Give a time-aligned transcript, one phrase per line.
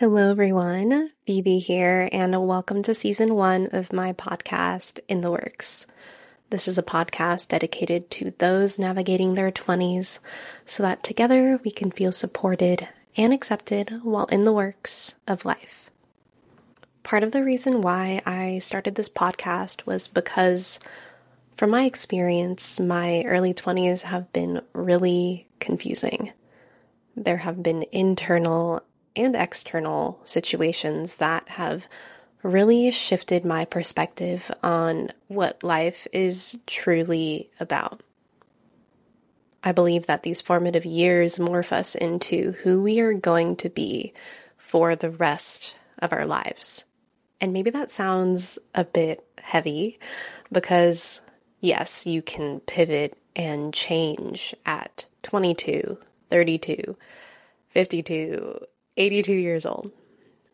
[0.00, 1.10] Hello, everyone.
[1.26, 5.84] Vivi here, and welcome to season one of my podcast, In the Works.
[6.48, 10.18] This is a podcast dedicated to those navigating their 20s
[10.64, 15.90] so that together we can feel supported and accepted while in the works of life.
[17.02, 20.80] Part of the reason why I started this podcast was because,
[21.58, 26.32] from my experience, my early 20s have been really confusing.
[27.14, 28.82] There have been internal
[29.16, 31.86] and external situations that have
[32.42, 38.02] really shifted my perspective on what life is truly about.
[39.62, 44.14] I believe that these formative years morph us into who we are going to be
[44.56, 46.86] for the rest of our lives.
[47.40, 49.98] And maybe that sounds a bit heavy
[50.50, 51.20] because,
[51.60, 55.98] yes, you can pivot and change at 22,
[56.30, 56.96] 32,
[57.68, 58.60] 52,
[59.00, 59.90] 82 years old,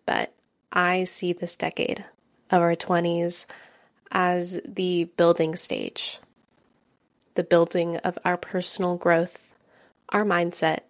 [0.06, 0.32] but
[0.72, 2.04] I see this decade
[2.50, 3.46] of our 20s
[4.12, 6.20] as the building stage,
[7.34, 9.52] the building of our personal growth,
[10.10, 10.80] our mindset,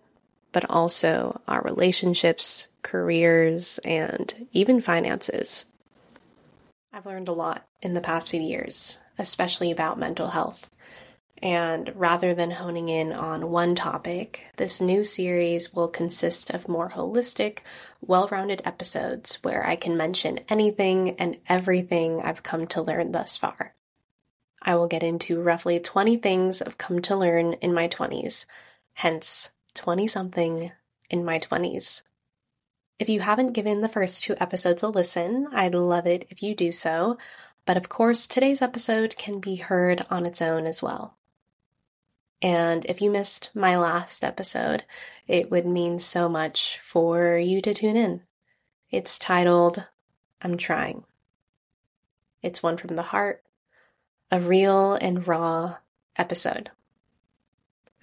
[0.53, 5.65] but also our relationships, careers, and even finances.
[6.93, 10.71] I've learned a lot in the past few years, especially about mental health.
[11.43, 16.91] And rather than honing in on one topic, this new series will consist of more
[16.91, 17.59] holistic,
[18.01, 23.37] well rounded episodes where I can mention anything and everything I've come to learn thus
[23.37, 23.75] far.
[24.63, 28.47] I will get into roughly 20 things I've come to learn in my 20s,
[28.95, 30.73] hence 20 something
[31.11, 32.03] in my 20s.
[32.99, 36.55] If you haven't given the first two episodes a listen, I'd love it if you
[36.55, 37.19] do so.
[37.67, 41.16] But of course, today's episode can be heard on its own as well.
[42.43, 44.85] And if you missed my last episode,
[45.27, 48.23] it would mean so much for you to tune in.
[48.91, 49.87] It's titled,
[50.41, 51.05] I'm Trying.
[52.43, 53.43] It's one from the heart,
[54.31, 55.77] a real and raw
[56.17, 56.71] episode.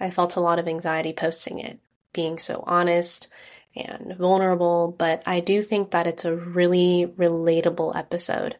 [0.00, 1.78] I felt a lot of anxiety posting it,
[2.12, 3.28] being so honest
[3.74, 8.56] and vulnerable, but I do think that it's a really relatable episode,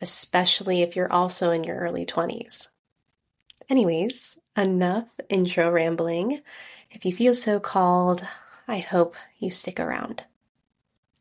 [0.00, 2.68] especially if you're also in your early 20s.
[3.68, 6.40] Anyways, enough intro rambling.
[6.90, 8.26] If you feel so called,
[8.66, 10.24] I hope you stick around.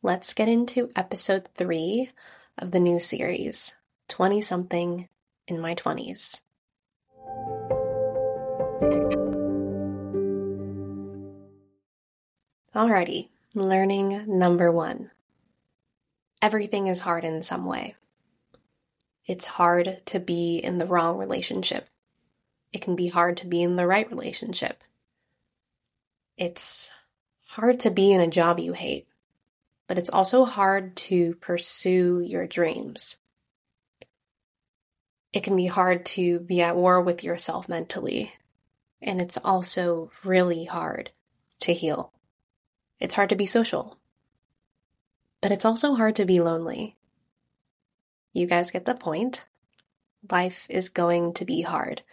[0.02, 2.12] Let's get into episode three
[2.58, 3.76] of the new series
[4.08, 5.08] 20 something
[5.48, 6.42] in my 20s.
[12.74, 15.12] Alrighty, learning number one.
[16.42, 17.96] Everything is hard in some way.
[19.26, 21.90] It's hard to be in the wrong relationship
[22.72, 24.84] it can be hard to be in the right relationship.
[26.38, 26.92] It's
[27.48, 29.08] hard to be in a job you hate,
[29.88, 33.18] but it's also hard to pursue your dreams.
[35.34, 38.34] It can be hard to be at war with yourself mentally,
[39.02, 41.12] and it's also really hard
[41.62, 42.14] to heal.
[43.00, 44.00] It's hard to be social,
[45.42, 46.98] but it's also hard to be lonely.
[48.34, 49.48] You guys get the point.
[50.30, 52.04] Life is going to be hard.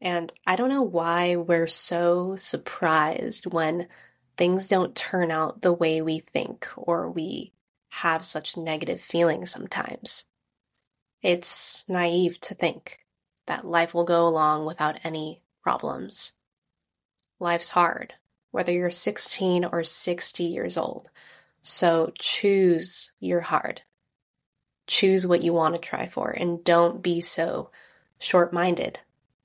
[0.00, 3.88] And I don't know why we're so surprised when
[4.36, 7.52] things don't turn out the way we think or we
[7.88, 10.24] have such negative feelings sometimes.
[11.22, 12.98] It's naive to think
[13.46, 16.32] that life will go along without any problems.
[17.38, 18.14] Life's hard,
[18.50, 21.08] whether you're 16 or 60 years old.
[21.62, 23.82] So choose your hard.
[24.86, 27.70] Choose what you want to try for and don't be so
[28.18, 29.00] short minded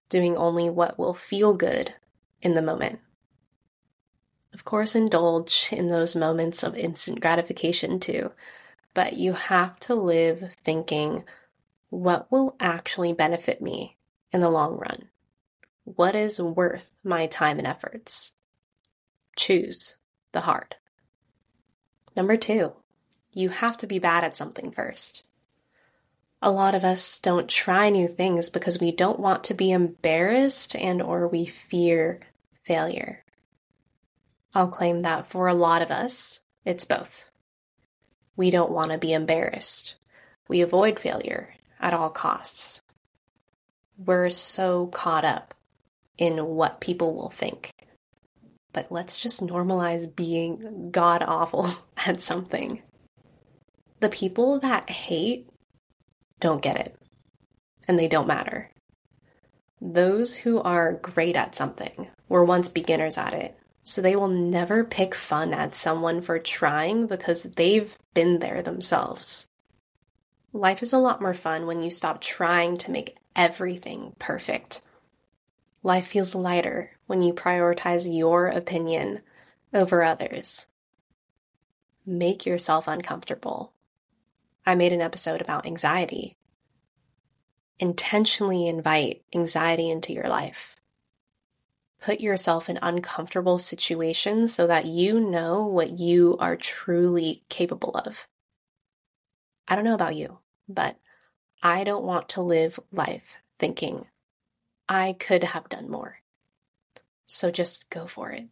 [0.09, 1.93] doing only what will feel good
[2.41, 2.99] in the moment.
[4.53, 8.31] Of course, indulge in those moments of instant gratification too,
[8.93, 11.23] but you have to live thinking,
[11.89, 13.97] what will actually benefit me
[14.31, 15.09] in the long run?
[15.83, 18.35] What is worth my time and efforts?
[19.35, 19.97] Choose
[20.31, 20.75] the hard.
[22.15, 22.73] Number two,
[23.33, 25.23] you have to be bad at something first.
[26.41, 30.75] A lot of us don't try new things because we don't want to be embarrassed
[30.75, 32.21] and or we fear
[32.53, 33.25] failure.
[34.53, 37.29] I'll claim that for a lot of us, it's both.
[38.37, 39.95] We don't want to be embarrassed.
[40.47, 42.81] We avoid failure at all costs.
[43.97, 45.53] We're so caught up
[46.17, 47.71] in what people will think.
[48.71, 51.67] But let's just normalize being god awful
[52.07, 52.81] at something.
[53.99, 55.49] The people that hate
[56.39, 56.95] don't get it,
[57.87, 58.69] and they don't matter.
[59.81, 63.57] Those who are great at something were once beginners at it,
[63.89, 69.47] So they will never pick fun at someone for trying because they've been there themselves.
[70.53, 74.81] Life is a lot more fun when you stop trying to make everything perfect.
[75.81, 79.21] Life feels lighter when you prioritize your opinion
[79.73, 80.67] over others.
[82.05, 83.73] Make yourself uncomfortable.
[84.69, 86.37] I made an episode about anxiety.
[87.79, 90.75] Intentionally invite anxiety into your life.
[91.99, 98.27] Put yourself in uncomfortable situations so that you know what you are truly capable of.
[99.67, 100.37] I don't know about you,
[100.67, 100.99] but
[101.63, 104.05] I don't want to live life thinking
[104.87, 106.19] I could have done more.
[107.25, 108.43] So just go for it.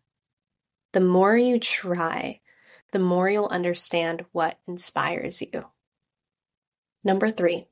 [0.93, 2.39] The more you try,
[2.91, 5.67] the more you'll understand what inspires you.
[7.07, 7.67] Number three,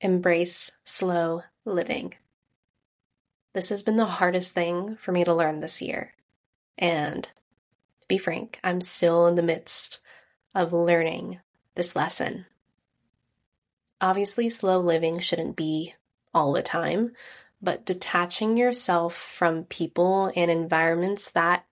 [0.00, 2.14] embrace slow living.
[3.52, 6.14] This has been the hardest thing for me to learn this year.
[6.76, 10.00] And to be frank, I'm still in the midst
[10.52, 11.38] of learning
[11.76, 12.46] this lesson.
[14.00, 15.94] Obviously, slow living shouldn't be
[16.34, 17.12] all the time,
[17.60, 21.66] but detaching yourself from people and environments that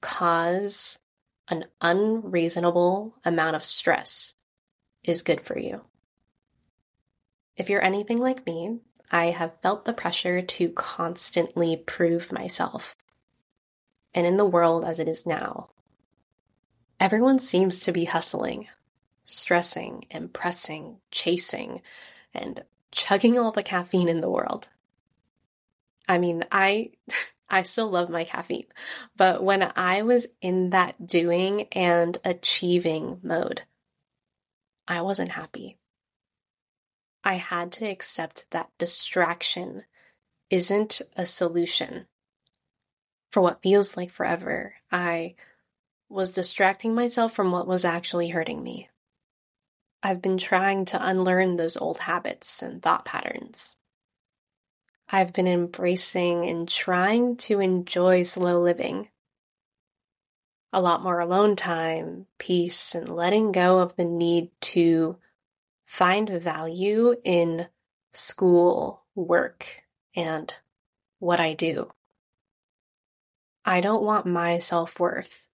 [0.00, 1.00] cause
[1.48, 4.34] an unreasonable amount of stress
[5.02, 5.82] is good for you.
[7.56, 8.78] If you're anything like me,
[9.10, 12.96] I have felt the pressure to constantly prove myself.
[14.14, 15.70] And in the world as it is now,
[16.98, 18.68] everyone seems to be hustling,
[19.24, 21.82] stressing, and pressing, chasing,
[22.32, 24.68] and chugging all the caffeine in the world.
[26.08, 26.92] I mean, I
[27.50, 28.64] I still love my caffeine,
[29.14, 33.62] but when I was in that doing and achieving mode,
[34.88, 35.76] I wasn't happy.
[37.24, 39.84] I had to accept that distraction
[40.50, 42.06] isn't a solution.
[43.30, 45.36] For what feels like forever, I
[46.08, 48.90] was distracting myself from what was actually hurting me.
[50.02, 53.76] I've been trying to unlearn those old habits and thought patterns.
[55.08, 59.08] I've been embracing and trying to enjoy slow living.
[60.72, 65.18] A lot more alone time, peace, and letting go of the need to
[65.86, 67.68] find value in
[68.12, 69.82] school, work,
[70.14, 70.52] and
[71.18, 71.90] what I do.
[73.64, 75.46] I don't want my self worth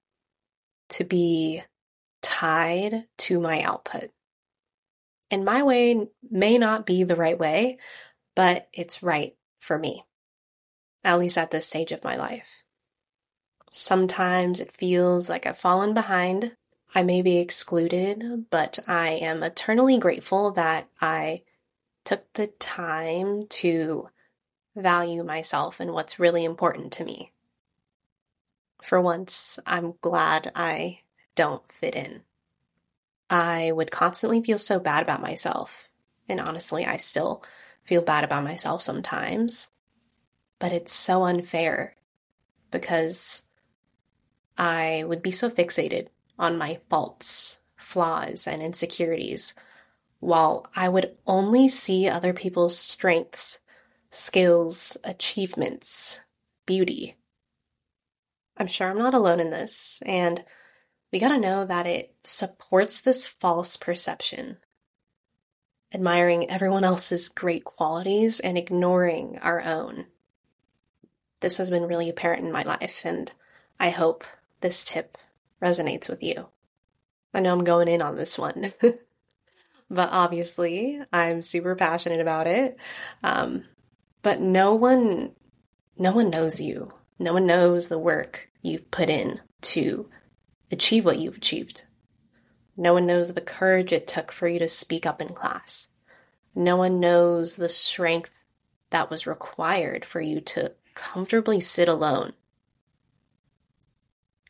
[0.90, 1.62] to be
[2.22, 4.10] tied to my output.
[5.30, 7.78] And my way may not be the right way,
[8.34, 10.04] but it's right for me,
[11.04, 12.62] at least at this stage of my life.
[13.70, 16.56] Sometimes it feels like I've fallen behind.
[16.94, 21.42] I may be excluded, but I am eternally grateful that I
[22.04, 24.08] took the time to
[24.74, 27.32] value myself and what's really important to me.
[28.82, 31.00] For once, I'm glad I
[31.34, 32.22] don't fit in.
[33.28, 35.90] I would constantly feel so bad about myself.
[36.28, 37.42] And honestly, I still
[37.84, 39.68] feel bad about myself sometimes,
[40.58, 41.96] but it's so unfair
[42.70, 43.42] because
[44.56, 46.08] I would be so fixated
[46.38, 49.54] on my faults, flaws, and insecurities,
[50.20, 53.58] while I would only see other people's strengths,
[54.10, 56.20] skills, achievements,
[56.66, 57.16] beauty.
[58.56, 60.44] I'm sure I'm not alone in this, and
[61.12, 64.58] we gotta know that it supports this false perception
[65.92, 70.06] admiring everyone else's great qualities and ignoring our own.
[71.40, 73.30] This has been really apparent in my life, and
[73.80, 74.24] I hope
[74.60, 75.16] this tip
[75.62, 76.48] resonates with you.
[77.34, 78.72] I know I'm going in on this one,
[79.90, 82.76] but obviously I'm super passionate about it.
[83.22, 83.64] Um,
[84.22, 85.32] but no one,
[85.96, 86.92] no one knows you.
[87.18, 90.08] No one knows the work you've put in to
[90.70, 91.84] achieve what you've achieved.
[92.76, 95.88] No one knows the courage it took for you to speak up in class.
[96.54, 98.44] No one knows the strength
[98.90, 102.32] that was required for you to comfortably sit alone.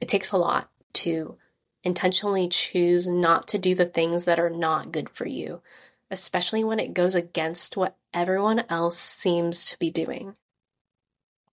[0.00, 0.70] It takes a lot
[1.04, 1.36] to
[1.82, 5.62] intentionally choose not to do the things that are not good for you,
[6.10, 10.34] especially when it goes against what everyone else seems to be doing.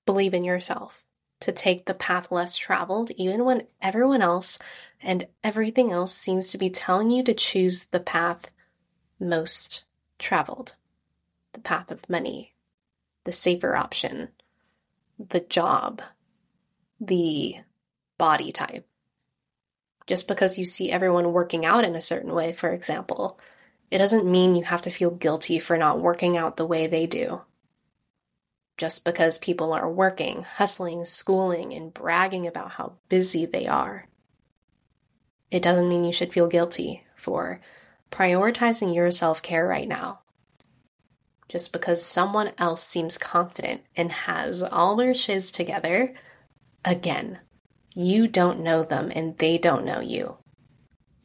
[0.05, 1.03] Believe in yourself
[1.41, 4.57] to take the path less traveled, even when everyone else
[5.01, 8.51] and everything else seems to be telling you to choose the path
[9.19, 9.83] most
[10.17, 10.75] traveled
[11.53, 12.53] the path of money,
[13.23, 14.27] the safer option,
[15.17, 16.01] the job,
[16.99, 17.55] the
[18.17, 18.85] body type.
[20.07, 23.39] Just because you see everyone working out in a certain way, for example,
[23.91, 27.07] it doesn't mean you have to feel guilty for not working out the way they
[27.07, 27.41] do.
[28.77, 34.07] just because people are working, hustling, schooling, and bragging about how busy they are.
[35.51, 37.61] It doesn't mean you should feel guilty for
[38.11, 40.21] prioritizing your self care right now.
[41.47, 46.13] Just because someone else seems confident and has all their shiz together,
[46.83, 47.39] again,
[47.95, 50.37] you don't know them and they don't know you.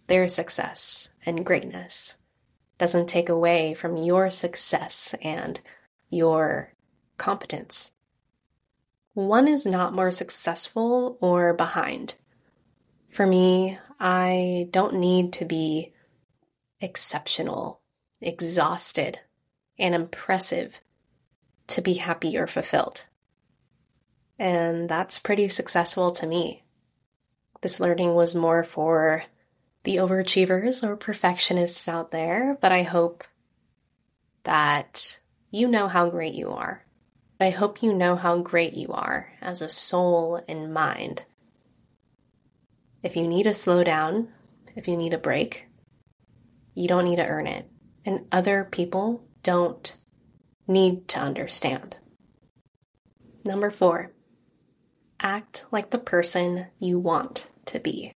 [0.07, 2.17] Their success and greatness
[2.79, 5.61] doesn't take away from your success and
[6.09, 6.73] your
[7.19, 7.91] competence.
[9.15, 12.15] One is not more successful or behind.
[13.11, 15.93] For me, I don't need to be
[16.81, 17.81] exceptional,
[18.21, 19.21] exhausted,
[19.79, 20.81] and impressive
[21.67, 23.07] to be happy or fulfilled.
[24.41, 26.65] And that's pretty successful to me.
[27.61, 29.25] This learning was more for
[29.85, 33.25] the overachievers or perfectionists out there, but I hope
[34.45, 35.19] that
[35.51, 36.87] you know how great you are.
[37.39, 41.27] I hope you know how great you are as a soul and mind.
[43.03, 44.29] If you need to slow down,
[44.75, 45.67] if you need a break,
[46.75, 47.69] you don't need to earn it.
[48.07, 49.95] And other people don't
[50.67, 51.97] need to understand.
[53.45, 54.13] Number four,
[55.21, 58.13] act like the person you want to be.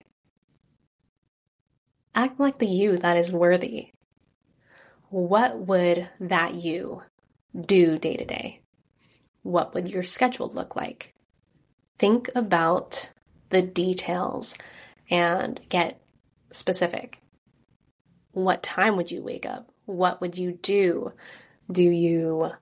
[2.15, 3.91] Act like the you that is worthy.
[5.09, 7.03] What would that you
[7.59, 8.61] do day to day?
[9.43, 11.15] What would your schedule look like?
[11.99, 13.11] Think about
[13.51, 14.55] the details
[15.11, 16.01] and get
[16.51, 17.19] specific.
[18.33, 19.71] What time would you wake up?
[19.85, 21.13] What would you do?
[21.71, 22.53] Do you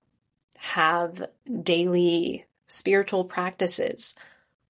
[0.57, 1.25] have
[1.63, 4.15] daily spiritual practices?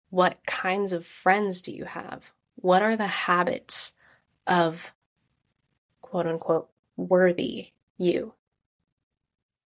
[0.09, 2.33] What kinds of friends do you have?
[2.57, 3.93] What are the habits
[4.47, 4.93] of
[6.01, 8.35] quote unquote worthy you?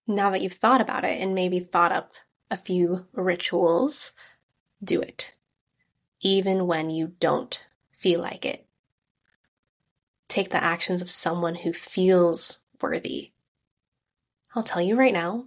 [0.07, 2.13] Now that you've thought about it and maybe thought up
[2.51, 4.11] a few rituals,
[4.83, 5.33] do it.
[6.21, 8.67] Even when you don't feel like it.
[10.27, 13.31] Take the actions of someone who feels worthy.
[14.53, 15.45] I'll tell you right now,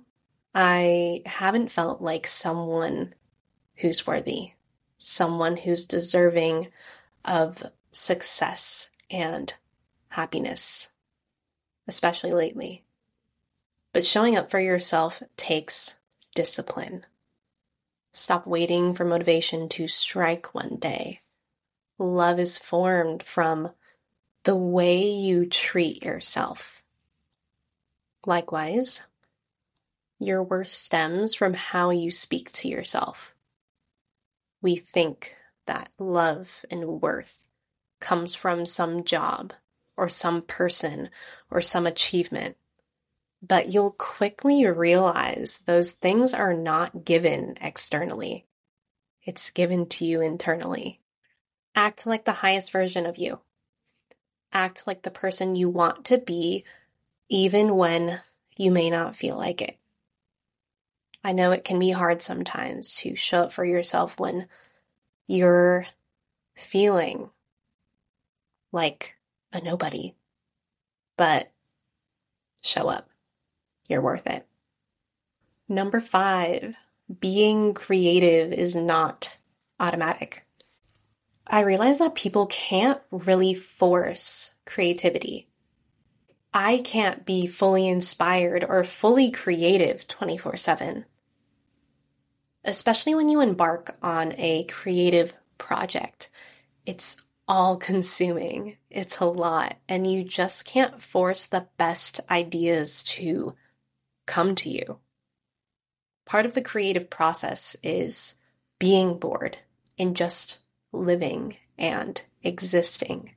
[0.55, 3.15] I haven't felt like someone
[3.77, 4.53] who's worthy,
[4.99, 6.69] someone who's deserving
[7.25, 9.53] of success and
[10.11, 10.89] happiness,
[11.87, 12.85] especially lately.
[13.93, 15.97] But showing up for yourself takes
[16.35, 17.03] discipline.
[18.13, 21.21] Stop waiting for motivation to strike one day.
[21.99, 23.71] Love is formed from
[24.45, 26.83] the way you treat yourself.
[28.27, 29.03] Likewise,
[30.19, 33.35] your worth stems from how you speak to yourself.
[34.61, 37.47] We think that love and worth
[38.01, 39.53] comes from some job
[39.97, 41.11] or some person
[41.51, 42.57] or some achievement.
[43.41, 48.47] But you'll quickly realize those things are not given externally.
[49.23, 51.01] It's given to you internally.
[51.75, 53.41] Act like the highest version of you.
[54.53, 56.65] Act like the person you want to be,
[57.29, 58.19] even when
[58.57, 59.77] you may not feel like it.
[61.25, 64.47] I know it can be hard sometimes to show up for yourself when
[65.27, 65.87] you're
[66.57, 67.31] feeling
[68.73, 69.17] like
[69.53, 70.15] a nobody.
[71.17, 71.51] But
[72.63, 73.09] show up.
[73.89, 74.47] You're worth it.
[75.69, 76.77] Number five,
[77.21, 79.39] being creative is not
[79.81, 80.47] automatic.
[81.47, 85.48] I realize that people can't really force creativity.
[86.61, 91.05] I can't be fully inspired or fully creative 24 7.
[92.65, 96.31] Especially when you embark on a creative project.
[96.85, 98.77] It's all consuming.
[98.91, 99.77] It's a lot.
[99.89, 103.55] And you just can't force the best ideas to
[104.27, 104.99] come to you.
[106.27, 108.35] Part of the creative process is
[108.81, 109.59] being bored
[109.97, 110.59] and just
[110.91, 113.37] living and existing.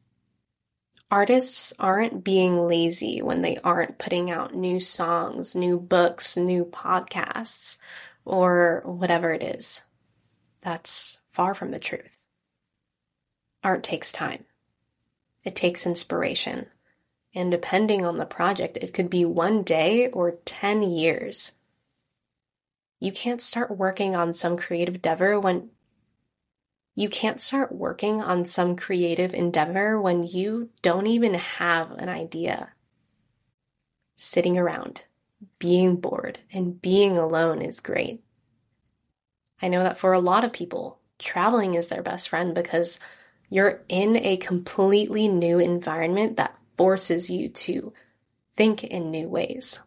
[1.12, 7.78] Artists aren't being lazy when they aren't putting out new songs, new books, new podcasts,
[8.24, 9.82] or whatever it is.
[10.62, 12.26] That's far from the truth.
[13.62, 14.46] Art takes time.
[15.44, 16.68] It takes inspiration.
[17.36, 21.54] And depending on the project, it could be one day or 10 years.
[23.02, 25.72] You can't start working on some creative endeavor when
[26.96, 32.74] you can't start working on some creative endeavor when you don't even have an idea.
[34.16, 35.06] Sitting around,
[35.58, 38.24] being bored, and being alone is great.
[39.62, 43.00] I know that for a lot of people, traveling is their best friend because
[43.50, 47.94] you're in a completely new environment that forces you to
[48.56, 49.80] think in new ways.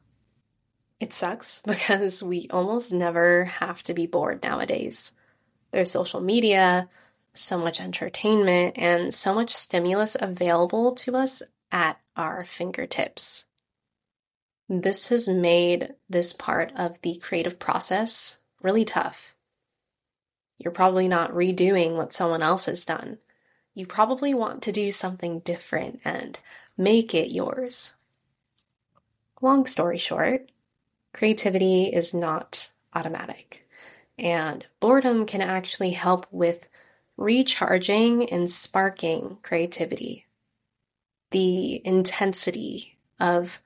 [1.01, 5.13] It sucks because we almost never have to be bored nowadays.
[5.75, 6.89] There's social media,
[7.33, 13.47] so much entertainment, and so much stimulus available to us at our fingertips.
[14.69, 19.35] This has made this part of the creative process really tough.
[20.59, 23.19] You're probably not redoing what someone else has done.
[23.75, 26.39] You probably want to do something different and
[26.79, 27.95] make it yours.
[29.43, 30.53] Long story short,
[31.13, 33.64] creativity is not automatic,
[34.19, 36.69] and boredom can actually help with
[37.17, 40.27] recharging and sparking creativity.
[41.31, 43.61] The intensity of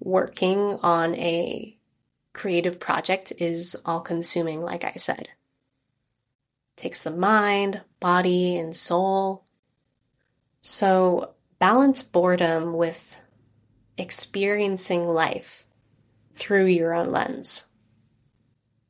[0.00, 1.76] working on a
[2.32, 5.28] creative project is all consuming, like I said.
[5.28, 9.44] It takes the mind, body, and soul.
[10.62, 13.20] So balance boredom with
[13.98, 15.64] experiencing life
[16.34, 17.68] through your own lens.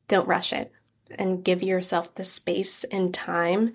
[0.07, 0.71] Don't rush it
[1.17, 3.73] and give yourself the space and time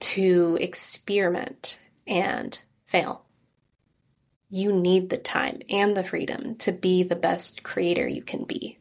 [0.00, 3.24] to experiment and fail.
[4.50, 8.78] You need the time and the freedom to be the best creator you can be.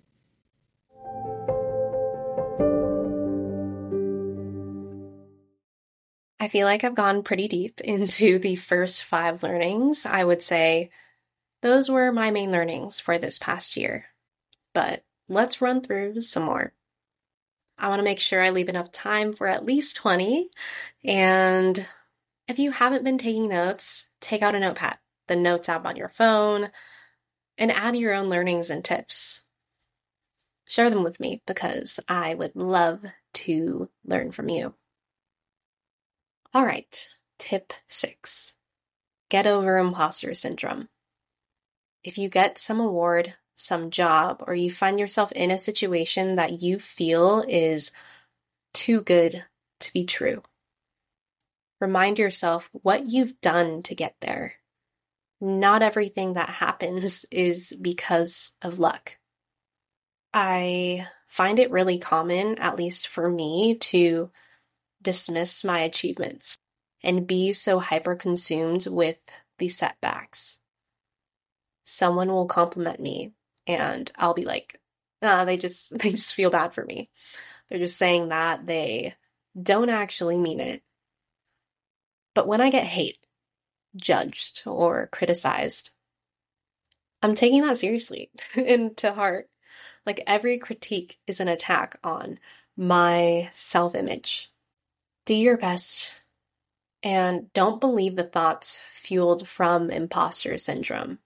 [6.39, 10.05] I feel like I've gone pretty deep into the first five learnings.
[10.05, 10.91] I would say
[11.62, 14.05] those were my main learnings for this past year.
[14.74, 16.74] But let's run through some more.
[17.77, 20.50] I want to make sure I leave enough time for at least 20.
[21.03, 21.86] And
[22.48, 26.10] if you haven't been taking notes, take out a notepad, the notes app on your
[26.10, 26.70] phone,
[27.58, 29.42] and add your own learnings and tips.
[30.65, 33.03] Share them with me because I would love
[33.34, 34.75] to learn from you.
[36.53, 38.53] All right, tip six
[39.34, 40.88] get over imposter syndrome.
[42.03, 46.62] If you get some award, some job, or you find yourself in a situation that
[46.62, 47.91] you feel is
[48.74, 49.45] too good
[49.79, 50.41] to be true.
[51.79, 54.55] Remind yourself what you've done to get there.
[55.42, 59.18] Not everything that happens is because of luck.
[60.33, 64.31] I find it really common, at least for me, to
[65.01, 66.57] dismiss my achievements
[67.03, 70.59] and be so hyper consumed with the setbacks.
[71.83, 73.33] Someone will compliment me
[73.68, 74.80] and I'll be like,
[75.22, 77.10] ah, they just they just feel bad for me.
[77.70, 79.16] They're just saying that they
[79.62, 80.84] don't actually mean it.
[82.36, 83.20] But when I get hate,
[83.96, 85.92] judged, or criticized,
[87.22, 89.50] I'm taking that seriously and to heart.
[90.06, 92.40] Like every critique is an attack on
[92.76, 94.52] my self image.
[95.26, 96.12] Do your best
[97.02, 101.20] and don't believe the thoughts fueled from imposter syndrome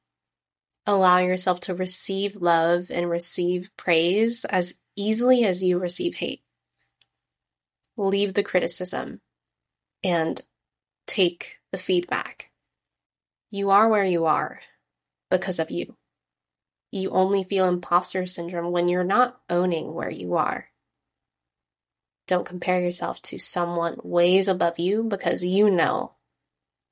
[0.88, 6.42] allow yourself to receive love and receive praise as easily as you receive hate.
[7.98, 9.20] Leave the criticism
[10.04, 10.42] and
[11.06, 12.52] take the feedback.
[13.52, 14.62] You are where you are
[15.30, 15.96] because of you.
[16.92, 20.70] You only feel imposter syndrome when you're not owning where you are.
[22.28, 26.14] Don't compare yourself to someone ways above you because you know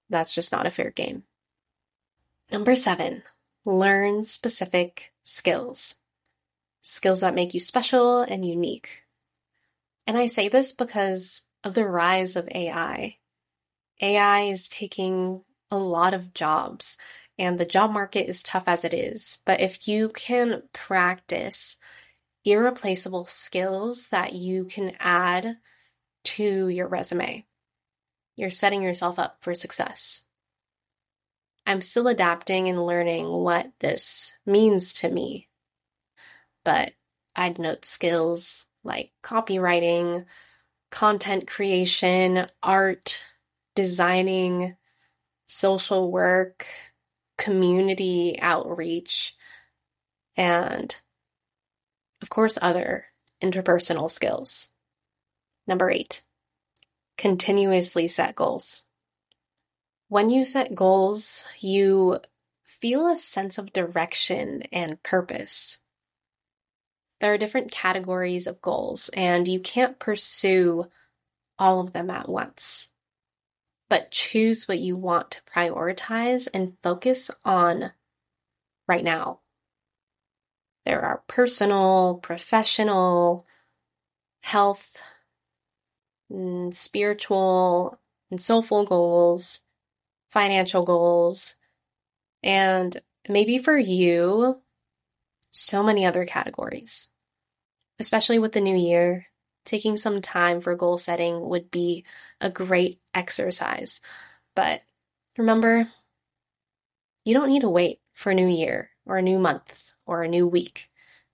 [0.09, 1.23] that's just not a fair game.
[2.51, 3.23] Number seven,
[3.65, 5.95] learn specific skills.
[6.81, 9.03] Skills that make you special and unique.
[10.07, 13.17] And I say this because of the rise of AI.
[14.01, 16.97] AI is taking a lot of jobs
[17.37, 19.39] and the job market is tough as it is.
[19.45, 21.77] But if you can practice
[22.45, 25.57] irreplaceable skills that you can add
[26.23, 27.45] to your resume,
[28.35, 30.25] you're setting yourself up for success.
[31.65, 35.49] I'm still adapting and learning what this means to me.
[36.63, 36.93] But
[37.35, 40.25] I'd note skills like copywriting,
[40.91, 43.23] content creation, art,
[43.75, 44.75] designing,
[45.47, 46.67] social work,
[47.37, 49.35] community outreach,
[50.37, 50.95] and
[52.21, 53.05] of course, other
[53.41, 54.69] interpersonal skills.
[55.67, 56.21] Number eight,
[57.17, 58.83] continuously set goals.
[60.07, 62.19] When you set goals, you
[62.63, 65.79] feel a sense of direction and purpose.
[67.19, 70.85] There are different categories of goals, and you can't pursue
[71.57, 72.89] all of them at once.
[73.89, 77.91] But choose what you want to prioritize and focus on
[78.87, 79.39] right now.
[80.85, 83.47] There are personal, professional,
[84.43, 85.01] health,
[86.31, 89.64] mm, spiritual, and soulful goals
[90.35, 91.55] financial goals.
[92.43, 94.61] And maybe for you,
[95.51, 97.09] so many other categories.
[97.99, 99.27] Especially with the new year,
[99.63, 102.03] taking some time for goal setting would be
[102.41, 104.01] a great exercise.
[104.55, 104.81] But
[105.37, 105.87] remember,
[107.23, 110.27] you don't need to wait for a new year or a new month or a
[110.27, 110.89] new week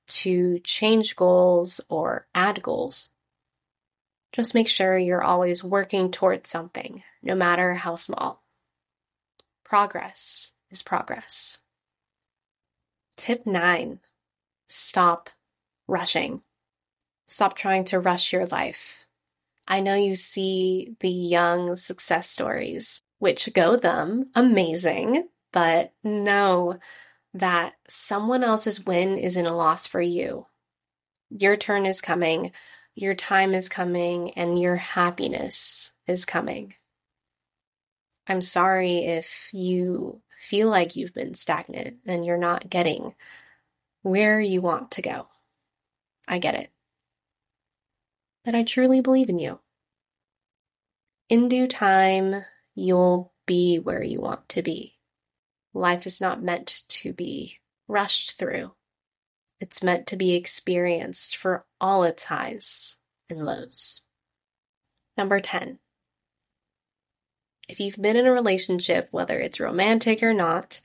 [0.08, 3.10] to change goals or add goals.
[4.32, 8.44] Just make sure you're always working towards something, no matter how small.
[9.72, 11.60] Progress is progress.
[13.16, 14.02] Tip nine
[14.68, 15.30] stop
[15.88, 16.42] rushing.
[17.26, 19.06] Stop trying to rush your life.
[19.70, 26.78] I know you see the young success stories, which go them amazing, but know
[27.34, 30.48] that someone else's win isn't a loss for you.
[31.30, 32.52] Your turn is coming,
[32.94, 36.74] your time is coming, and your happiness is coming.
[38.28, 43.16] I'm sorry if you feel like you've been stagnant and you're not getting
[44.02, 45.28] where you want to go.
[46.28, 46.72] I get it.
[48.44, 49.60] But I truly believe in you.
[51.30, 52.44] In due time,
[52.76, 54.98] you'll be where you want to be.
[55.74, 58.74] Life is not meant to be rushed through.
[59.60, 62.98] It's meant to be experienced for all its highs
[63.30, 64.02] and lows.
[65.18, 65.80] Number 10.
[67.72, 70.82] If you've been in a relationship, whether it's romantic or not,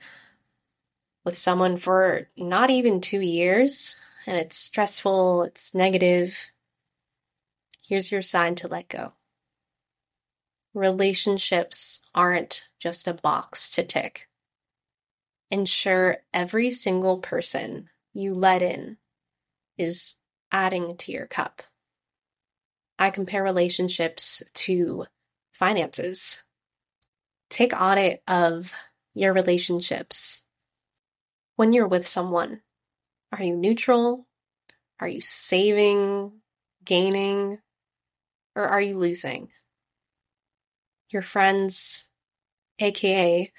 [1.25, 6.49] with someone for not even two years, and it's stressful, it's negative,
[7.85, 9.11] here's your sign to let go.
[10.73, 14.29] Relationships aren't just a box to tick.
[15.51, 18.95] Ensure every single person you let in
[19.77, 20.21] is
[20.53, 21.63] adding to your cup.
[22.97, 25.05] I compare relationships to
[25.51, 26.43] finances.
[27.49, 28.73] Take audit of
[29.13, 30.43] your relationships.
[31.55, 32.61] When you're with someone,
[33.31, 34.27] are you neutral?
[34.99, 36.33] Are you saving,
[36.83, 37.59] gaining,
[38.55, 39.49] or are you losing?
[41.09, 42.09] Your friends,
[42.79, 43.51] aka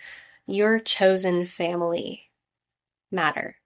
[0.46, 2.30] your chosen family,
[3.12, 3.56] matter.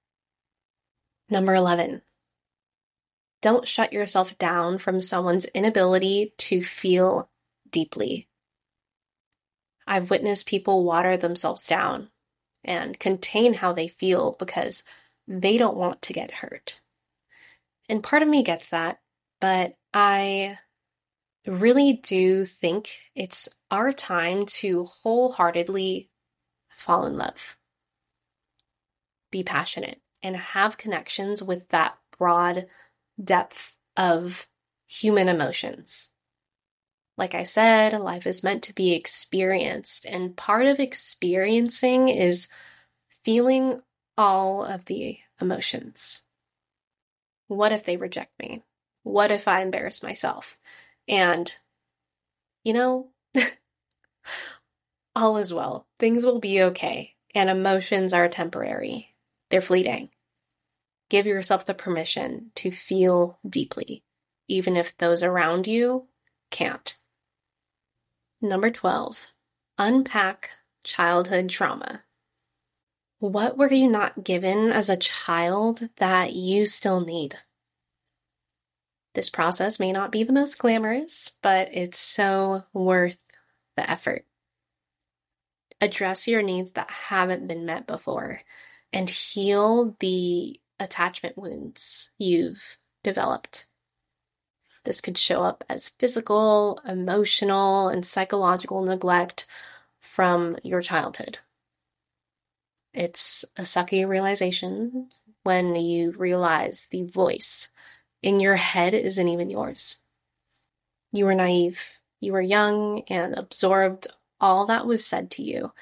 [1.31, 2.03] Number 11.
[3.41, 7.31] Don't shut yourself down from someone's inability to feel
[7.71, 8.29] deeply.
[9.87, 12.11] I've witnessed people water themselves down
[12.65, 14.83] and contain how they feel because
[15.27, 16.81] they don't want to get hurt.
[17.89, 19.01] And part of me gets that,
[19.41, 20.59] but I
[21.47, 26.09] really do think it's our time to wholeheartedly
[26.77, 27.57] fall in love,
[29.31, 32.67] be passionate, and have connections with that broad
[33.23, 34.47] depth of
[34.87, 36.12] human emotions.
[37.19, 42.49] Like I said, life is meant to be experienced, and part of experiencing is
[43.23, 43.81] feeling
[44.17, 46.23] all of the emotions.
[47.49, 48.63] What if they reject me?
[49.03, 50.57] What if I embarrass myself?
[51.07, 51.53] And,
[52.65, 53.11] you know,
[55.15, 55.87] all is well.
[55.99, 57.15] Things will be okay.
[57.35, 59.15] And emotions are temporary,
[59.51, 60.11] they're fleeting.
[61.11, 64.03] Give yourself the permission to feel deeply,
[64.49, 66.09] even if those around you
[66.51, 66.97] can't.
[68.45, 69.35] Number 12,
[69.79, 70.51] unpack
[70.83, 72.03] childhood trauma.
[73.21, 77.37] What were you not given as a child that you still need?
[79.15, 83.31] This process may not be the most glamorous, but it's so worth
[83.77, 84.27] the effort.
[85.81, 88.41] Address your needs that haven't been met before
[88.93, 93.67] and heal the attachment wounds you've developed.
[94.85, 99.47] This could show up as physical, emotional, and psychological neglect
[100.01, 101.39] from your childhood.
[102.93, 105.11] It's a sucky realization
[105.45, 107.69] when you realize the voice
[108.23, 109.99] in your head isn't even yours.
[111.13, 114.07] You were naive, you were young and absorbed
[114.41, 115.73] all that was said to you,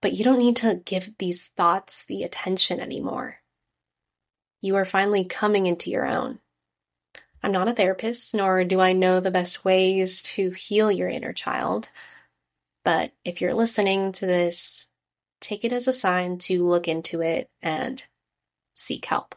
[0.00, 3.38] but you don't need to give these thoughts the attention anymore.
[4.60, 6.40] You are finally coming into your own.
[7.44, 11.34] I'm not a therapist, nor do I know the best ways to heal your inner
[11.34, 11.90] child.
[12.86, 14.86] But if you're listening to this,
[15.42, 18.02] take it as a sign to look into it and
[18.74, 19.34] seek help.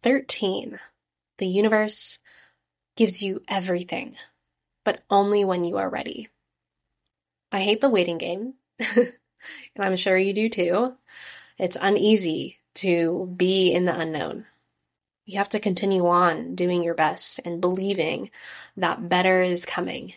[0.00, 0.78] 13.
[1.36, 2.20] The universe
[2.96, 4.14] gives you everything,
[4.86, 6.30] but only when you are ready.
[7.52, 9.12] I hate the waiting game, and
[9.78, 10.94] I'm sure you do too.
[11.58, 14.46] It's uneasy to be in the unknown.
[15.24, 18.30] You have to continue on doing your best and believing
[18.76, 20.14] that better is coming.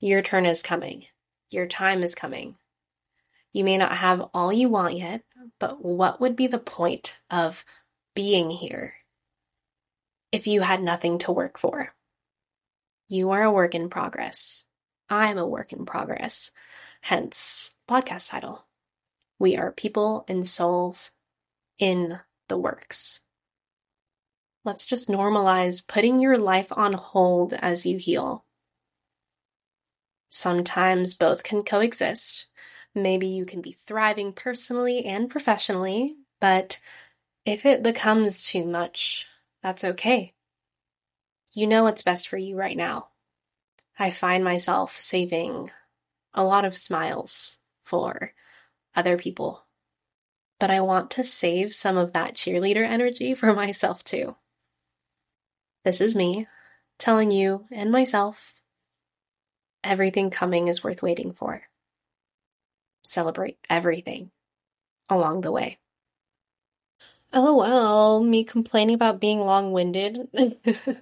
[0.00, 1.06] Your turn is coming.
[1.50, 2.56] Your time is coming.
[3.52, 5.22] You may not have all you want yet,
[5.58, 7.64] but what would be the point of
[8.14, 8.94] being here
[10.32, 11.92] if you had nothing to work for?
[13.08, 14.64] You are a work in progress.
[15.10, 16.50] I'm a work in progress.
[17.00, 18.66] Hence, podcast title.
[19.38, 21.10] We are people and souls
[21.78, 23.20] in the works.
[24.68, 28.44] Let's just normalize putting your life on hold as you heal.
[30.28, 32.48] Sometimes both can coexist.
[32.94, 36.80] Maybe you can be thriving personally and professionally, but
[37.46, 39.26] if it becomes too much,
[39.62, 40.34] that's okay.
[41.54, 43.08] You know what's best for you right now.
[43.98, 45.70] I find myself saving
[46.34, 48.34] a lot of smiles for
[48.94, 49.64] other people,
[50.60, 54.36] but I want to save some of that cheerleader energy for myself too.
[55.88, 56.46] This is me
[56.98, 58.60] telling you and myself
[59.82, 61.62] everything coming is worth waiting for.
[63.02, 64.30] Celebrate everything
[65.08, 65.78] along the way.
[67.32, 70.28] LOL, me complaining about being long winded.
[70.34, 70.98] and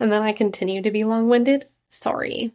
[0.00, 1.66] then I continue to be long winded.
[1.84, 2.54] Sorry.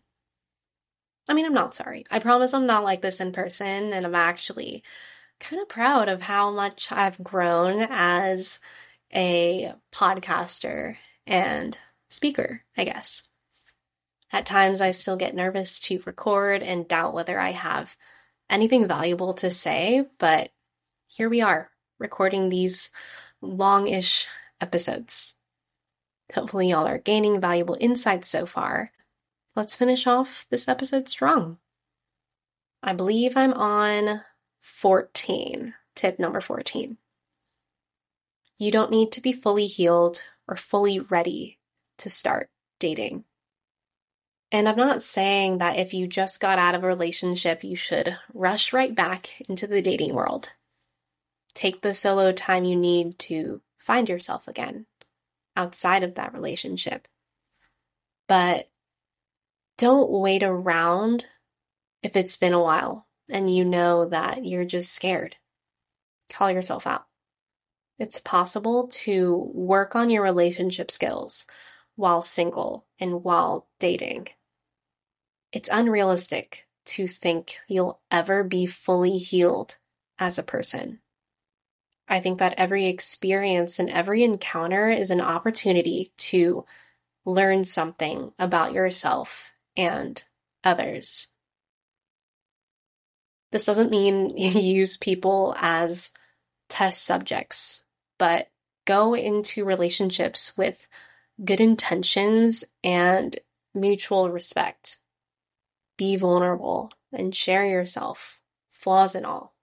[1.29, 2.03] I mean, I'm not sorry.
[2.09, 4.81] I promise I'm not like this in person, and I'm actually
[5.39, 8.59] kind of proud of how much I've grown as
[9.13, 10.97] a podcaster
[11.27, 11.77] and
[12.09, 13.27] speaker, I guess.
[14.31, 17.95] At times, I still get nervous to record and doubt whether I have
[18.49, 20.51] anything valuable to say, but
[21.07, 22.89] here we are, recording these
[23.41, 24.27] long ish
[24.59, 25.35] episodes.
[26.33, 28.91] Hopefully, y'all are gaining valuable insights so far.
[29.55, 31.57] Let's finish off this episode strong.
[32.83, 34.21] I believe I'm on
[34.59, 36.97] 14, tip number 14.
[38.57, 41.59] You don't need to be fully healed or fully ready
[41.99, 43.23] to start dating.
[44.51, 48.17] And I'm not saying that if you just got out of a relationship, you should
[48.33, 50.53] rush right back into the dating world.
[51.53, 54.85] Take the solo time you need to find yourself again
[55.55, 57.07] outside of that relationship.
[58.27, 58.69] But
[59.77, 61.25] don't wait around
[62.03, 65.35] if it's been a while and you know that you're just scared.
[66.31, 67.05] Call yourself out.
[67.99, 71.45] It's possible to work on your relationship skills
[71.95, 74.27] while single and while dating.
[75.51, 79.77] It's unrealistic to think you'll ever be fully healed
[80.19, 80.99] as a person.
[82.07, 86.65] I think that every experience and every encounter is an opportunity to
[87.25, 90.21] learn something about yourself and
[90.63, 91.27] others.
[93.51, 96.11] This doesn't mean you use people as
[96.69, 97.83] test subjects,
[98.17, 98.49] but
[98.85, 100.87] go into relationships with
[101.43, 103.37] good intentions and
[103.73, 104.97] mutual respect.
[105.97, 109.53] Be vulnerable and share yourself, flaws and all.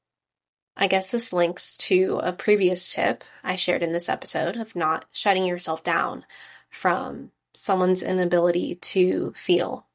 [0.77, 5.05] I guess this links to a previous tip I shared in this episode of not
[5.13, 6.25] shutting yourself down
[6.71, 9.87] from someone's inability to feel.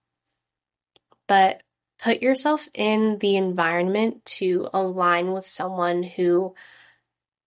[1.27, 1.63] But
[2.01, 6.55] put yourself in the environment to align with someone who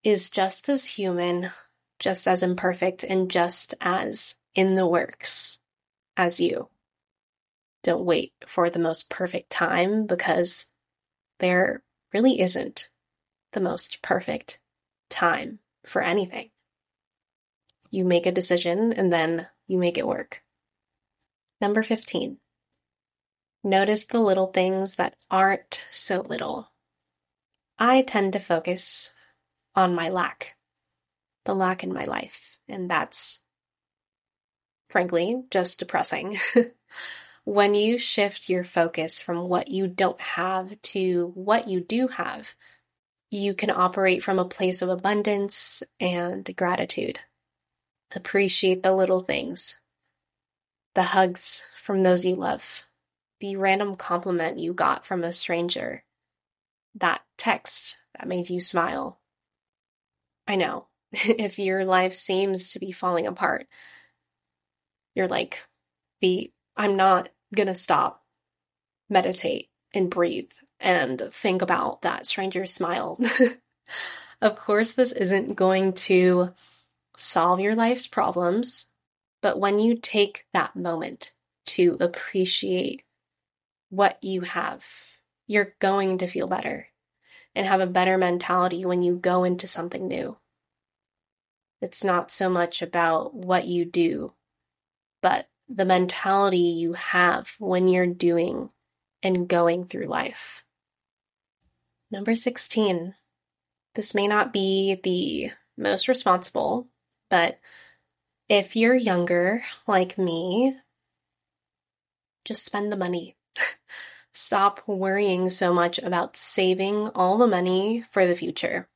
[0.02, 1.50] is just as human,
[1.98, 5.58] just as imperfect, and just as in the works
[6.16, 6.68] as you.
[7.82, 10.66] Don't wait for the most perfect time because
[11.38, 12.88] there really isn't
[13.52, 14.60] the most perfect
[15.08, 16.50] time for anything.
[17.90, 20.42] You make a decision and then you make it work.
[21.60, 22.38] Number 15.
[23.64, 26.70] Notice the little things that aren't so little.
[27.78, 29.12] I tend to focus
[29.74, 30.56] on my lack,
[31.44, 33.44] the lack in my life, and that's
[34.88, 36.38] frankly just depressing.
[37.44, 42.54] when you shift your focus from what you don't have to what you do have,
[43.30, 47.18] you can operate from a place of abundance and gratitude.
[48.14, 49.80] Appreciate the little things,
[50.94, 52.84] the hugs from those you love,
[53.40, 56.04] the random compliment you got from a stranger,
[56.94, 59.18] that text that made you smile.
[60.46, 63.66] I know, if your life seems to be falling apart,
[65.14, 65.62] you're like,
[66.20, 68.22] be, I'm not gonna stop,
[69.10, 70.50] meditate, and breathe
[70.80, 73.18] and think about that stranger's smile.
[74.40, 76.54] of course, this isn't going to
[77.16, 78.86] solve your life's problems,
[79.42, 81.32] but when you take that moment
[81.66, 83.02] to appreciate
[83.90, 84.84] what you have,
[85.46, 86.88] you're going to feel better
[87.54, 90.36] and have a better mentality when you go into something new.
[91.80, 94.34] It's not so much about what you do,
[95.20, 98.70] but the mentality you have when you're doing
[99.22, 100.64] and going through life.
[102.10, 103.14] Number 16.
[103.94, 106.88] This may not be the most responsible,
[107.30, 107.58] but
[108.48, 110.76] if you're younger like me,
[112.44, 113.36] just spend the money.
[114.32, 118.88] Stop worrying so much about saving all the money for the future.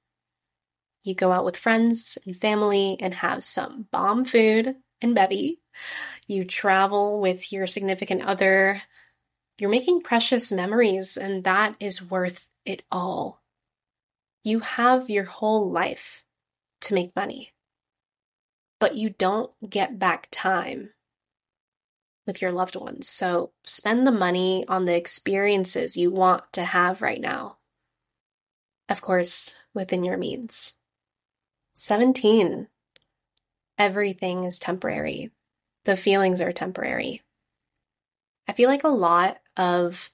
[1.03, 5.61] You go out with friends and family and have some bomb food and bevy.
[6.27, 8.83] You travel with your significant other.
[9.59, 13.43] You're making precious memories, and that is worth it all.
[14.43, 16.25] You have your whole life
[16.83, 17.53] to make money,
[18.81, 20.91] but you don't get back time
[22.27, 23.09] with your loved ones.
[23.09, 27.59] So spend the money on the experiences you want to have right now.
[28.89, 30.75] Of course, within your means.
[31.75, 32.69] 17.
[33.79, 35.31] Everything is temporary.
[35.85, 37.23] The feelings are temporary.
[38.49, 40.11] I feel like a lot of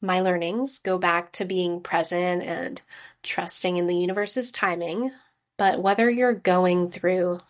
[0.00, 2.80] my learnings go back to being present and
[3.22, 5.12] trusting in the universe's timing.
[5.58, 7.40] But whether you're going through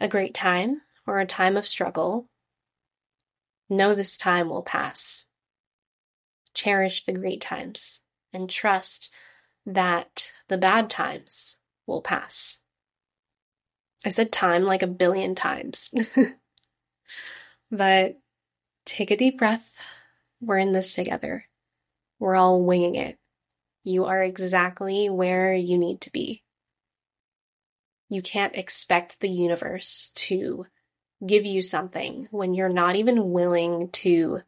[0.00, 2.28] a great time or a time of struggle,
[3.68, 5.26] know this time will pass.
[6.54, 8.00] Cherish the great times
[8.32, 9.10] and trust
[9.64, 12.62] that the bad times will pass.
[14.04, 15.92] I said time like a billion times.
[17.70, 18.18] but
[18.84, 19.74] take a deep breath.
[20.40, 21.46] We're in this together.
[22.18, 23.18] We're all winging it.
[23.82, 26.42] You are exactly where you need to be.
[28.08, 30.66] You can't expect the universe to
[31.24, 34.42] give you something when you're not even willing to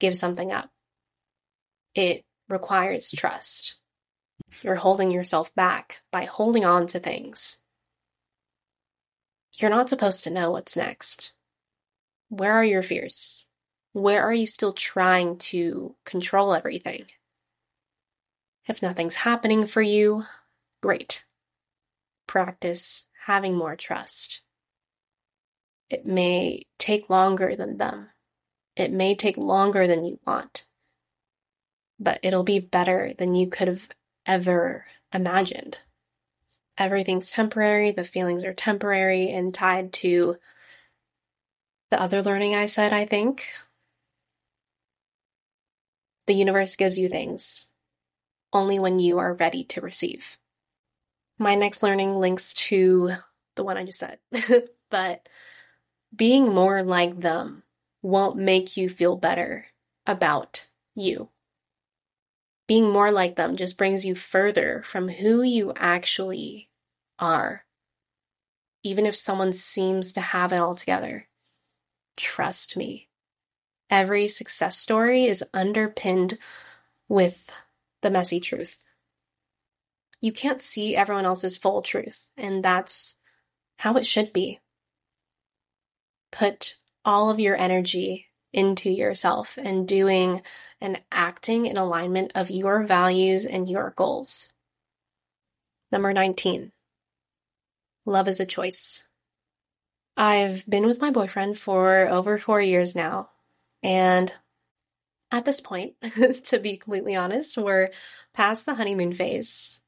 [0.00, 0.70] give something up.
[1.94, 3.76] It requires trust.
[4.62, 7.58] You're holding yourself back by holding on to things
[9.56, 11.32] you're not supposed to know what's next.
[12.28, 13.46] Where are your fears?
[13.92, 17.06] Where are you still trying to control everything?
[18.68, 20.24] If nothing's happening for you,
[20.82, 21.24] great.
[22.26, 24.42] Practice having more trust.
[25.90, 28.10] It may take longer than them.
[28.74, 30.64] It may take longer than you want.
[31.98, 33.88] But it'll be better than you could have
[34.26, 35.78] ever imagined
[36.78, 40.36] everything's temporary, the feelings are temporary and tied to
[41.90, 43.46] the other learning I said, I think.
[46.26, 47.66] The universe gives you things
[48.52, 50.38] only when you are ready to receive.
[51.38, 53.12] My next learning links to
[53.54, 54.18] the one I just said,
[54.90, 55.28] but
[56.16, 57.62] being more like them
[58.02, 59.66] won't make you feel better
[60.06, 61.28] about you.
[62.66, 66.68] Being more like them just brings you further from who you actually
[67.18, 67.64] are.
[68.82, 71.28] Even if someone seems to have it all together,
[72.18, 73.08] trust me.
[73.88, 76.38] Every success story is underpinned
[77.08, 77.50] with
[78.02, 78.84] the messy truth.
[80.20, 83.16] You can't see everyone else's full truth, and that's
[83.78, 84.60] how it should be.
[86.30, 90.42] Put all of your energy into yourself and doing
[90.80, 94.52] and acting in alignment of your values and your goals.
[95.92, 96.72] Number 19.
[98.04, 99.08] Love is a choice.
[100.16, 103.30] I've been with my boyfriend for over four years now,
[103.82, 104.32] and
[105.30, 105.94] at this point,
[106.44, 107.90] to be completely honest, we're
[108.32, 109.80] past the honeymoon phase.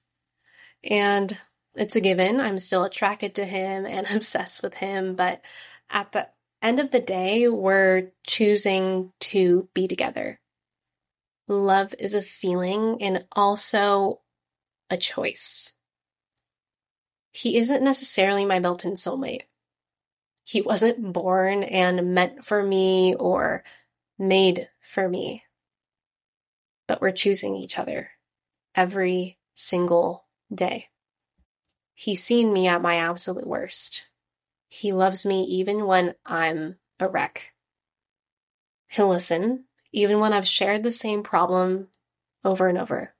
[0.85, 1.37] And
[1.79, 2.41] it's a given.
[2.41, 5.43] I'm still attracted to him and obsessed with him, but
[5.91, 6.29] at the
[6.61, 10.41] end of the day, we're choosing to be together.
[11.47, 14.21] Love is a feeling and also
[14.91, 15.75] a choice.
[17.31, 19.43] He isn't necessarily my built in soulmate.
[20.45, 23.64] He wasn't born and meant for me or
[24.19, 25.45] made for me.
[26.87, 28.11] But we're choosing each other
[28.75, 30.88] every single day.
[32.00, 34.06] He's seen me at my absolute worst.
[34.68, 37.54] He loves me even when I'm a wreck.
[38.87, 41.88] He'll listen, even when I've shared the same problem
[42.44, 43.16] over and over.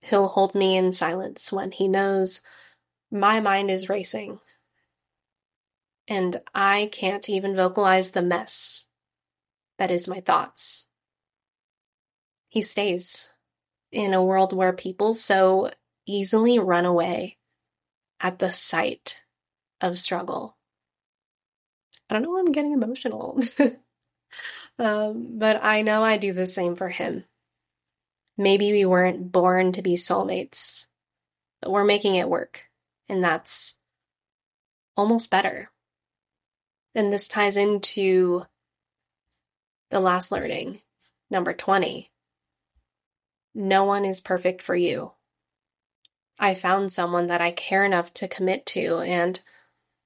[0.00, 2.40] He'll hold me in silence when he knows
[3.08, 4.40] my mind is racing.
[6.08, 8.86] And I can't even vocalize the mess
[9.78, 10.86] that is my thoughts.
[12.48, 13.32] He stays
[13.92, 15.70] in a world where people so
[16.08, 17.36] easily run away
[18.20, 19.22] at the sight
[19.80, 20.56] of struggle.
[22.08, 23.40] I don't know why I'm getting emotional.
[24.78, 27.24] um, but I know I do the same for him.
[28.36, 30.86] Maybe we weren't born to be soulmates,
[31.60, 32.66] but we're making it work.
[33.08, 33.74] And that's
[34.96, 35.70] almost better.
[36.94, 38.44] And this ties into
[39.90, 40.80] the last learning,
[41.30, 42.10] number 20.
[43.54, 45.12] No one is perfect for you.
[46.38, 49.40] I found someone that I care enough to commit to, and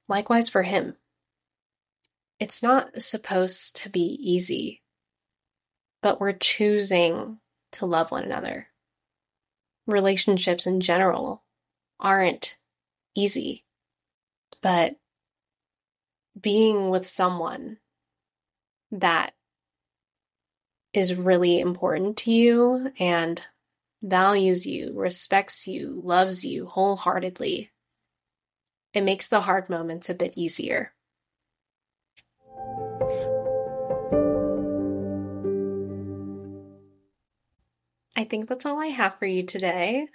[0.09, 0.97] likewise for him.
[2.41, 4.83] It's not supposed to be easy,
[6.03, 7.39] but we're choosing
[7.73, 8.69] to love one another.
[9.87, 11.45] Relationships in general
[12.01, 12.59] aren't
[13.15, 13.65] easy,
[14.61, 14.97] but
[16.41, 17.79] being with someone
[18.91, 19.35] that
[20.93, 23.41] is really important to you and
[24.03, 27.71] values you, respects you, loves you wholeheartedly,
[28.93, 30.93] it makes the hard moments a bit easier.
[38.15, 40.09] I think that's all I have for you today.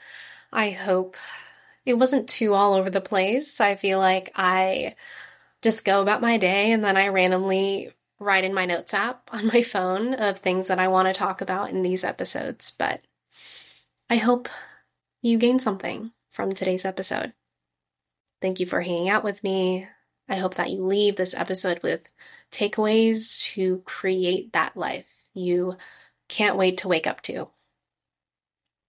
[0.52, 1.18] I hope
[1.86, 3.60] it wasn't too all over the place.
[3.60, 4.96] I feel like I
[5.62, 9.48] just go about my day and then I randomly write in my notes app on
[9.48, 12.72] my phone of things that I want to talk about in these episodes.
[12.72, 13.02] But
[14.10, 14.48] I hope
[15.22, 17.34] you gain something from today's episode.
[18.42, 19.88] Thank you for hanging out with me.
[20.30, 22.10] I hope that you leave this episode with
[22.52, 25.78] takeaways to create that life you
[26.30, 27.50] can't wait to wake up to.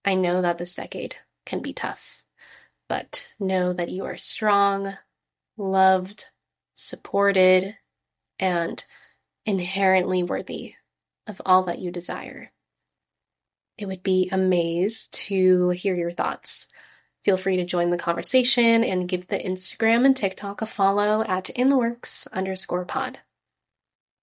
[0.05, 2.23] I know that this decade can be tough,
[2.87, 4.97] but know that you are strong,
[5.57, 6.25] loved,
[6.75, 7.75] supported,
[8.39, 8.83] and
[9.45, 10.75] inherently worthy
[11.27, 12.51] of all that you desire.
[13.79, 16.67] It would be amazed to hear your thoughts.
[17.23, 21.45] Feel free to join the conversation and give the Instagram and TikTok a follow at
[21.55, 23.19] intheworks underscore pod.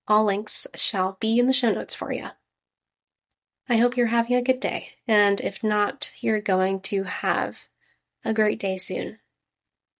[0.06, 2.28] All links shall be in the show notes for you.
[3.66, 7.66] I hope you're having a good day, and if not, you're going to have
[8.26, 9.20] a great day soon.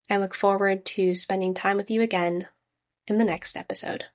[0.07, 2.47] I look forward to spending time with you again
[3.07, 4.05] in the next episode.